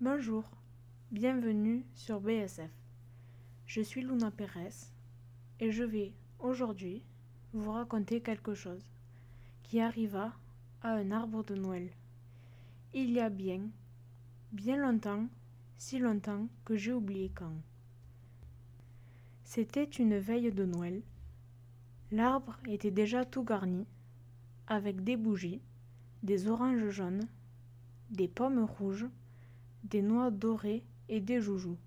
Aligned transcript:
Bonjour, 0.00 0.42
bienvenue 1.12 1.86
sur 1.94 2.20
BSF. 2.20 2.68
Je 3.64 3.80
suis 3.80 4.02
Luna 4.02 4.32
Pérez 4.32 4.90
et 5.60 5.70
je 5.70 5.84
vais 5.84 6.12
aujourd'hui 6.40 7.04
vous 7.52 7.70
raconter 7.70 8.20
quelque 8.20 8.54
chose 8.54 8.90
qui 9.62 9.80
arriva 9.80 10.32
à 10.82 10.94
un 10.94 11.12
arbre 11.12 11.44
de 11.44 11.54
Noël. 11.54 11.88
Il 12.92 13.12
y 13.12 13.20
a 13.20 13.30
bien, 13.30 13.60
bien 14.50 14.76
longtemps, 14.76 15.28
si 15.78 16.00
longtemps 16.00 16.48
que 16.64 16.76
j'ai 16.76 16.92
oublié 16.92 17.30
quand. 17.32 17.54
C'était 19.44 19.84
une 19.84 20.18
veille 20.18 20.50
de 20.50 20.64
Noël. 20.64 21.02
L'arbre 22.10 22.58
était 22.66 22.90
déjà 22.90 23.24
tout 23.24 23.44
garni, 23.44 23.86
avec 24.66 25.04
des 25.04 25.16
bougies, 25.16 25.62
des 26.24 26.48
oranges 26.48 26.90
jaunes, 26.90 27.28
des 28.10 28.26
pommes 28.26 28.64
rouges, 28.64 29.06
des 29.84 30.02
noix 30.02 30.30
dorées 30.30 30.84
et 31.08 31.20
des 31.20 31.40
joujoux. 31.40 31.78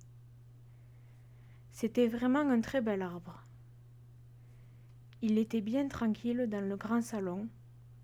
C'était 1.71 2.07
vraiment 2.07 2.39
un 2.39 2.61
très 2.61 2.81
bel 2.81 3.01
arbre. 3.01 3.43
Il 5.21 5.37
était 5.37 5.61
bien 5.61 5.87
tranquille 5.87 6.47
dans 6.47 6.67
le 6.67 6.75
grand 6.75 7.01
salon, 7.01 7.47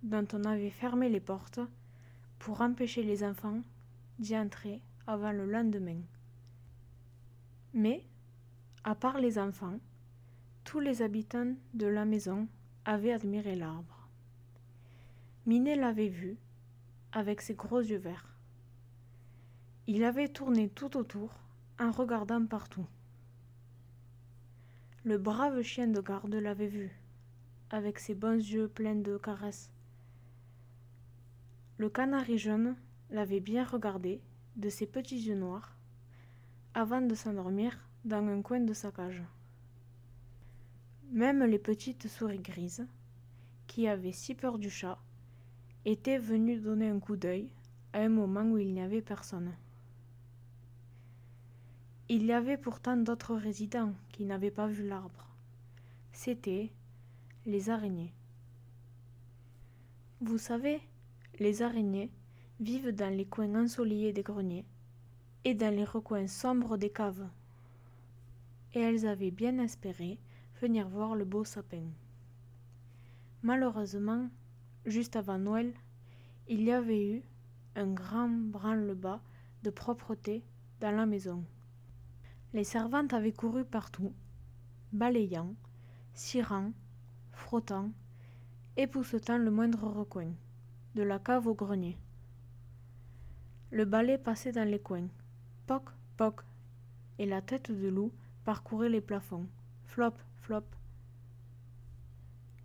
dont 0.02 0.28
on 0.34 0.44
avait 0.44 0.70
fermé 0.70 1.10
les 1.10 1.20
portes 1.20 1.60
pour 2.40 2.62
empêcher 2.62 3.04
les 3.04 3.24
enfants 3.24 3.62
d'y 4.20 4.38
entrer 4.38 4.82
avant 5.08 5.32
le 5.32 5.46
lendemain. 5.46 6.02
Mais, 7.74 8.06
à 8.84 8.96
part 8.96 9.20
les 9.20 9.38
enfants, 9.38 9.80
tous 10.64 10.80
les 10.80 11.02
habitants 11.02 11.56
de 11.74 11.88
la 11.88 12.06
maison 12.06 12.48
avaient 12.86 13.14
admiré 13.14 13.56
l'arbre. 13.56 14.08
Minet 15.46 15.76
l'avait 15.76 16.10
vu, 16.10 16.38
avec 17.12 17.42
ses 17.42 17.54
gros 17.54 17.80
yeux 17.80 17.98
verts. 17.98 18.33
Il 19.86 20.06
avait 20.06 20.30
tourné 20.30 20.70
tout 20.70 20.96
autour 20.96 21.30
en 21.78 21.92
regardant 21.92 22.46
partout. 22.46 22.86
Le 25.04 25.18
brave 25.18 25.62
chien 25.62 25.88
de 25.88 26.00
garde 26.00 26.34
l'avait 26.36 26.68
vu, 26.68 26.90
avec 27.70 28.00
ses 28.00 28.16
bons 28.16 28.38
yeux 28.38 28.70
pleins 28.70 28.96
de 28.96 29.18
caresses. 29.18 29.70
Le 31.78 31.90
canari 31.90 32.38
jaune 32.38 32.78
l'avait 33.10 33.42
bien 33.42 33.66
regardé 33.66 34.22
de 34.56 34.70
ses 34.70 34.86
petits 34.88 35.20
yeux 35.20 35.36
noirs 35.36 35.76
avant 36.74 37.02
de 37.02 37.14
s'endormir 37.14 37.78
dans 38.06 38.26
un 38.26 38.42
coin 38.42 38.62
de 38.62 38.74
sa 38.74 38.90
cage. 38.90 39.22
Même 41.12 41.44
les 41.44 41.60
petites 41.60 42.08
souris 42.08 42.40
grises, 42.40 42.88
qui 43.68 43.90
avaient 43.90 44.14
si 44.14 44.34
peur 44.34 44.60
du 44.60 44.70
chat, 44.70 44.98
étaient 45.84 46.20
venues 46.20 46.62
donner 46.62 46.88
un 46.88 47.00
coup 47.00 47.18
d'œil 47.18 47.50
à 47.92 48.00
un 48.00 48.10
moment 48.10 48.44
où 48.44 48.58
il 48.58 48.74
n'y 48.74 48.82
avait 48.82 49.02
personne. 49.02 49.52
Il 52.10 52.26
y 52.26 52.34
avait 52.34 52.58
pourtant 52.58 52.98
d'autres 52.98 53.36
résidents 53.36 53.94
qui 54.12 54.26
n'avaient 54.26 54.52
pas 54.52 54.68
vu 54.68 54.86
l'arbre. 54.86 55.26
C'étaient 56.12 56.70
les 57.46 57.70
araignées. 57.70 58.14
Vous 60.20 60.38
savez, 60.38 60.82
les 61.40 61.62
araignées 61.62 62.12
vivent 62.60 62.92
dans 62.92 63.14
les 63.14 63.26
coins 63.26 63.56
ensoleillés 63.56 64.12
des 64.12 64.22
greniers 64.22 64.66
et 65.46 65.54
dans 65.54 65.74
les 65.74 65.86
recoins 65.86 66.28
sombres 66.28 66.78
des 66.78 66.90
caves. 66.90 67.28
Et 68.74 68.82
elles 68.82 69.08
avaient 69.08 69.32
bien 69.32 69.58
espéré 69.60 70.20
venir 70.62 70.90
voir 70.90 71.16
le 71.16 71.24
beau 71.24 71.46
sapin. 71.46 71.86
Malheureusement, 73.44 74.30
juste 74.86 75.16
avant 75.16 75.38
Noël, 75.38 75.74
il 76.50 76.64
y 76.64 76.72
avait 76.72 77.08
eu 77.08 77.24
un 77.76 77.88
grand 77.88 78.30
branle-bas 78.30 79.22
de 79.64 79.70
propreté 79.70 80.44
dans 80.82 80.92
la 80.92 81.06
maison. 81.06 81.46
Les 82.54 82.64
servantes 82.64 83.14
avaient 83.14 83.32
couru 83.32 83.66
partout, 83.66 84.14
balayant, 84.92 85.56
cirant, 86.14 86.72
frottant, 87.32 87.90
époussetant 88.78 89.40
le 89.40 89.50
moindre 89.50 89.88
recoin, 89.88 90.32
de 90.94 91.02
la 91.02 91.18
cave 91.18 91.48
au 91.48 91.56
grenier. 91.56 91.98
Le 93.72 93.86
balai 93.86 94.20
passait 94.20 94.52
dans 94.52 94.70
les 94.70 94.80
coins, 94.80 95.08
poc, 95.66 95.90
poc, 96.16 96.42
et 97.18 97.26
la 97.26 97.42
tête 97.42 97.72
de 97.72 97.88
loup 97.88 98.12
parcourait 98.46 98.90
les 98.90 99.02
plafonds, 99.02 99.48
flop, 99.86 100.14
flop. 100.38 100.66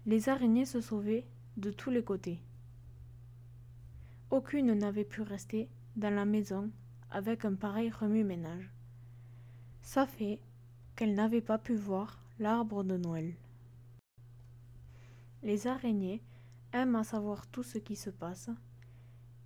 Les 0.04 0.28
araignées 0.28 0.66
se 0.66 0.82
sauvaient 0.82 1.27
de 1.56 1.71
tous 1.71 1.88
les 1.88 2.04
côtés. 2.04 2.43
Aucune 4.31 4.75
n'avait 4.75 5.04
pu 5.04 5.22
rester 5.22 5.71
dans 5.97 6.15
la 6.15 6.27
maison 6.27 6.71
avec 7.10 7.47
un 7.47 7.54
pareil 7.54 7.91
remue-ménage. 7.91 8.71
Ça 9.88 10.06
fait 10.06 10.38
qu'elle 10.97 11.15
n'avait 11.15 11.41
pas 11.41 11.56
pu 11.56 11.75
voir 11.75 12.21
l'arbre 12.38 12.84
de 12.84 12.99
Noël. 12.99 13.34
Les 15.43 15.66
araignées 15.66 16.22
aiment 16.75 16.97
à 16.97 17.04
savoir 17.04 17.47
tout 17.47 17.62
ce 17.62 17.78
qui 17.78 17.97
se 17.97 18.10
passe 18.10 18.50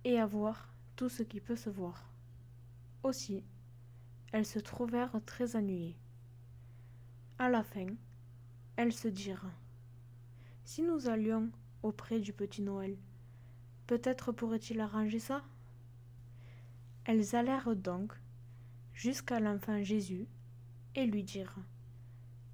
et 0.03 0.19
à 0.19 0.25
voir 0.25 0.73
tout 0.97 1.07
ce 1.07 1.23
qui 1.23 1.39
peut 1.39 1.55
se 1.55 1.69
voir. 1.69 2.11
Aussi, 3.03 3.41
elles 4.33 4.45
se 4.45 4.59
trouvèrent 4.59 5.15
très 5.25 5.55
ennuyées. 5.55 5.95
À 7.39 7.47
la 7.47 7.63
fin, 7.63 7.87
elles 8.75 8.91
se 8.91 9.07
dirent 9.07 9.49
Si 10.65 10.81
nous 10.81 11.07
allions 11.07 11.51
auprès 11.83 12.19
du 12.19 12.33
petit 12.33 12.63
Noël, 12.63 12.97
peut-être 13.87 14.33
pourrait-il 14.33 14.81
arranger 14.81 15.19
ça? 15.19 15.41
Elles 17.05 17.33
allèrent 17.33 17.77
donc 17.77 18.13
jusqu'à 18.93 19.39
l'enfant 19.39 19.81
Jésus 19.83 20.27
et 20.95 21.05
lui 21.05 21.23
dirent 21.23 21.59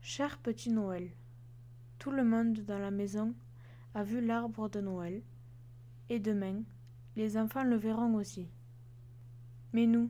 Cher 0.01 0.37
petit 0.37 0.71
Noël, 0.71 1.09
tout 1.99 2.11
le 2.11 2.23
monde 2.23 2.59
dans 2.61 2.79
la 2.79 2.91
maison 2.91 3.33
a 3.93 4.03
vu 4.03 4.25
l'arbre 4.25 4.69
de 4.69 4.79
Noël, 4.79 5.21
et 6.09 6.19
demain 6.19 6.63
les 7.15 7.37
enfants 7.37 7.63
le 7.63 7.75
verront 7.75 8.15
aussi. 8.15 8.47
Mais 9.73 9.85
nous, 9.85 10.09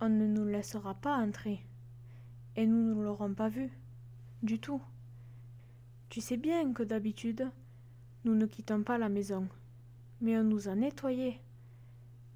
on 0.00 0.08
ne 0.08 0.26
nous 0.26 0.46
laissera 0.46 0.94
pas 0.94 1.16
entrer, 1.16 1.60
et 2.56 2.66
nous 2.66 2.94
ne 2.94 3.02
l'aurons 3.02 3.34
pas 3.34 3.48
vu, 3.48 3.70
du 4.42 4.58
tout. 4.58 4.80
Tu 6.08 6.20
sais 6.20 6.38
bien 6.38 6.72
que 6.72 6.82
d'habitude, 6.82 7.50
nous 8.24 8.34
ne 8.34 8.46
quittons 8.46 8.82
pas 8.82 8.96
la 8.96 9.08
maison, 9.08 9.48
mais 10.20 10.38
on 10.38 10.44
nous 10.44 10.68
a 10.68 10.74
nettoyés. 10.74 11.40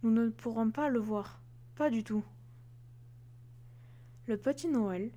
Nous 0.02 0.10
ne 0.10 0.28
pourrons 0.28 0.70
pas 0.70 0.88
le 0.88 0.98
voir, 0.98 1.40
pas 1.74 1.88
du 1.88 2.04
tout. 2.04 2.24
Le 4.28 4.36
petit 4.36 4.68
Noël 4.68 5.10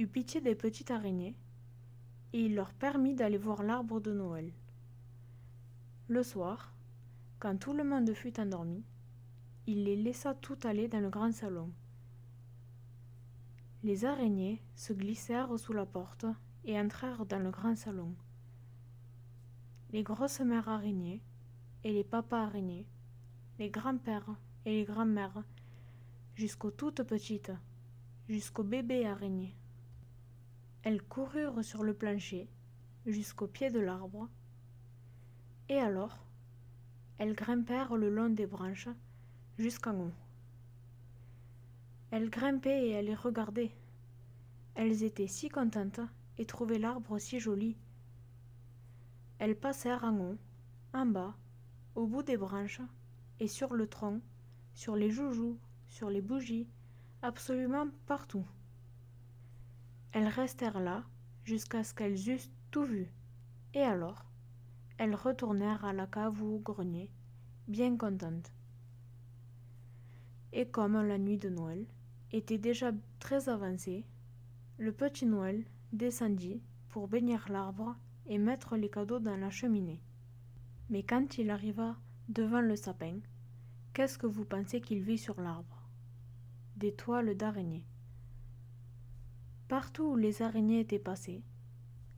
eut 0.00 0.08
pitié 0.08 0.40
des 0.40 0.56
petites 0.56 0.90
araignées, 0.90 1.36
et 2.32 2.40
il 2.40 2.56
leur 2.56 2.72
permit 2.72 3.14
d'aller 3.14 3.38
voir 3.38 3.62
l'arbre 3.62 4.00
de 4.00 4.12
Noël. 4.12 4.52
Le 6.08 6.24
soir, 6.24 6.74
quand 7.38 7.56
tout 7.56 7.72
le 7.72 7.84
monde 7.84 8.12
fut 8.14 8.40
endormi, 8.40 8.82
il 9.68 9.84
les 9.84 9.94
laissa 9.94 10.34
tout 10.34 10.58
aller 10.64 10.88
dans 10.88 10.98
le 10.98 11.08
grand 11.08 11.30
salon. 11.30 11.70
Les 13.84 14.04
araignées 14.04 14.60
se 14.74 14.92
glissèrent 14.92 15.56
sous 15.56 15.72
la 15.72 15.86
porte 15.86 16.26
et 16.64 16.76
entrèrent 16.80 17.26
dans 17.26 17.38
le 17.38 17.50
grand 17.52 17.76
salon. 17.76 18.12
Les 19.92 20.02
grosses 20.02 20.40
mères 20.40 20.68
araignées 20.68 21.22
et 21.84 21.92
les 21.92 22.04
papas 22.04 22.42
araignées, 22.42 22.88
les 23.60 23.70
grands-pères 23.70 24.34
et 24.64 24.78
les 24.78 24.84
grands-mères, 24.84 25.44
jusqu'aux 26.34 26.72
toutes 26.72 27.04
petites, 27.04 27.52
jusqu'au 28.32 28.62
bébé 28.62 29.04
araignée. 29.06 29.54
Elles 30.84 31.02
coururent 31.02 31.62
sur 31.62 31.84
le 31.84 31.92
plancher 31.92 32.48
jusqu'au 33.04 33.46
pied 33.46 33.68
de 33.68 33.78
l'arbre, 33.78 34.26
et 35.68 35.76
alors 35.76 36.18
elles 37.18 37.34
grimpèrent 37.34 37.94
le 37.94 38.08
long 38.08 38.30
des 38.30 38.46
branches 38.46 38.88
jusqu'en 39.58 40.00
haut. 40.00 40.14
Elles 42.10 42.30
grimpaient 42.30 42.86
et 42.86 42.90
elles 42.92 43.04
les 43.04 43.14
regardaient. 43.14 43.74
Elles 44.76 45.02
étaient 45.02 45.26
si 45.26 45.50
contentes 45.50 46.00
et 46.38 46.46
trouvaient 46.46 46.78
l'arbre 46.78 47.18
si 47.18 47.38
joli. 47.38 47.76
Elles 49.40 49.58
passèrent 49.58 50.04
en 50.04 50.18
haut, 50.18 50.38
en 50.94 51.04
bas, 51.04 51.36
au 51.94 52.06
bout 52.06 52.22
des 52.22 52.38
branches, 52.38 52.80
et 53.40 53.48
sur 53.48 53.74
le 53.74 53.86
tronc, 53.86 54.22
sur 54.72 54.96
les 54.96 55.10
joujoux, 55.10 55.58
sur 55.88 56.08
les 56.08 56.22
bougies, 56.22 56.66
absolument 57.22 57.86
partout. 58.06 58.44
Elles 60.10 60.28
restèrent 60.28 60.80
là 60.80 61.04
jusqu'à 61.44 61.84
ce 61.84 61.94
qu'elles 61.94 62.28
eussent 62.28 62.50
tout 62.70 62.84
vu, 62.84 63.10
et 63.74 63.82
alors 63.82 64.24
elles 64.98 65.14
retournèrent 65.14 65.84
à 65.84 65.92
la 65.92 66.06
cave 66.06 66.42
ou 66.42 66.56
au 66.56 66.58
grenier, 66.58 67.10
bien 67.68 67.96
contentes. 67.96 68.52
Et 70.52 70.66
comme 70.66 71.00
la 71.00 71.18
nuit 71.18 71.38
de 71.38 71.48
Noël 71.48 71.86
était 72.30 72.58
déjà 72.58 72.92
très 73.18 73.48
avancée, 73.48 74.04
le 74.78 74.92
petit 74.92 75.26
Noël 75.26 75.64
descendit 75.92 76.60
pour 76.88 77.08
bénir 77.08 77.46
l'arbre 77.50 77.96
et 78.26 78.38
mettre 78.38 78.76
les 78.76 78.90
cadeaux 78.90 79.18
dans 79.20 79.36
la 79.36 79.50
cheminée. 79.50 80.02
Mais 80.90 81.02
quand 81.02 81.38
il 81.38 81.50
arriva 81.50 81.96
devant 82.28 82.60
le 82.60 82.76
sapin, 82.76 83.18
qu'est-ce 83.94 84.18
que 84.18 84.26
vous 84.26 84.44
pensez 84.44 84.80
qu'il 84.80 85.02
vit 85.02 85.18
sur 85.18 85.40
l'arbre? 85.40 85.81
Des 86.76 86.92
toiles 86.92 87.36
d'araignées. 87.36 87.84
Partout 89.68 90.04
où 90.04 90.16
les 90.16 90.42
araignées 90.42 90.80
étaient 90.80 90.98
passées, 90.98 91.42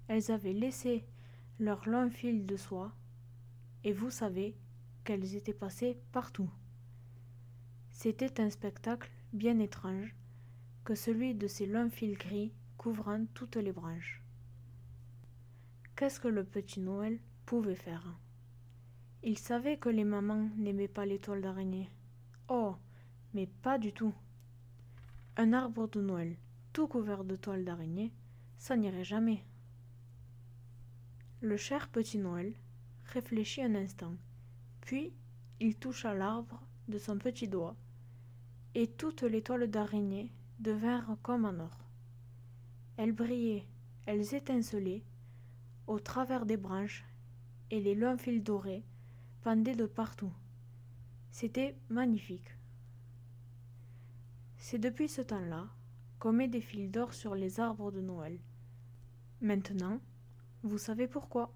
elles 0.09 0.31
avaient 0.31 0.53
laissé 0.53 1.05
leur 1.59 1.89
long 1.89 2.11
fil 2.11 2.47
de 2.47 2.57
soie, 2.57 2.93
et 3.85 3.93
vous 3.93 4.11
savez 4.11 4.57
qu'elles 5.05 5.37
étaient 5.37 5.53
passées 5.53 5.99
partout. 6.13 6.51
C'était 7.91 8.41
un 8.41 8.51
spectacle 8.51 9.11
bien 9.33 9.59
étrange 9.59 10.15
que 10.85 10.95
celui 10.95 11.35
de 11.35 11.47
ces 11.47 11.67
longs 11.67 11.91
fils 11.91 12.19
gris 12.19 12.53
couvrant 12.77 13.25
toutes 13.35 13.57
les 13.57 13.73
branches. 13.73 14.23
Qu'est-ce 15.97 16.21
que 16.21 16.29
le 16.29 16.45
petit 16.45 16.81
Noël 16.81 17.19
pouvait 17.47 17.77
faire? 17.77 18.19
Il 19.23 19.39
savait 19.39 19.79
que 19.79 19.89
les 19.89 20.05
mamans 20.05 20.49
n'aimaient 20.57 20.89
pas 20.89 21.07
les 21.07 21.19
toiles 21.19 21.41
d'araignée. 21.41 21.89
Oh, 22.49 22.75
mais 23.33 23.47
pas 23.47 23.79
du 23.79 23.93
tout. 23.93 24.15
Un 25.37 25.53
arbre 25.53 25.89
de 25.89 26.01
Noël 26.01 26.37
tout 26.73 26.87
couvert 26.87 27.25
de 27.25 27.35
toiles 27.35 27.65
d'araignée, 27.65 28.13
ça 28.57 28.77
n'irait 28.77 29.05
jamais. 29.05 29.45
Le 31.41 31.57
cher 31.57 31.89
petit 31.89 32.19
Noël 32.19 32.55
réfléchit 33.07 33.63
un 33.63 33.75
instant, 33.75 34.15
puis 34.81 35.13
il 35.59 35.75
toucha 35.75 36.15
l'arbre 36.15 36.63
de 36.87 36.99
son 36.99 37.19
petit 37.19 37.49
doigt, 37.49 37.75
et 38.77 38.87
toutes 38.87 39.23
les 39.23 39.43
toiles 39.43 39.69
d'araignée 39.69 40.31
devinrent 40.61 41.17
comme 41.23 41.47
en 41.47 41.59
or. 41.59 41.79
Elles 42.97 43.13
brillaient, 43.13 43.67
elles 44.07 44.35
étincelaient, 44.35 45.03
au 45.89 45.99
travers 45.99 46.47
des 46.47 46.57
branches, 46.57 47.05
et 47.73 47.81
les 47.81 47.97
longs 47.97 48.19
fils 48.19 48.43
dorés 48.43 48.85
pendaient 49.43 49.75
de 49.75 49.87
partout. 49.87 50.33
C'était 51.33 51.77
magnifique. 51.89 52.55
C'est 54.67 54.79
depuis 54.79 55.11
ce 55.11 55.21
temps-là 55.21 55.69
qu'on 56.19 56.33
met 56.33 56.49
des 56.49 56.63
fils 56.63 56.91
d'or 56.91 57.13
sur 57.13 57.35
les 57.35 57.61
arbres 57.61 57.93
de 57.93 58.01
Noël. 58.01 58.41
Maintenant, 59.43 60.01
vous 60.63 60.79
savez 60.79 61.07
pourquoi. 61.07 61.53